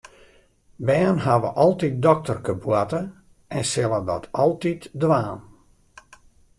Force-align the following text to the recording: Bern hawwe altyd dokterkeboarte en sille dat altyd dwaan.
Bern 0.87 1.19
hawwe 1.25 1.51
altyd 1.65 1.99
dokterkeboarte 2.07 3.03
en 3.59 3.63
sille 3.73 4.01
dat 4.09 4.27
altyd 4.47 4.79
dwaan. 5.05 5.39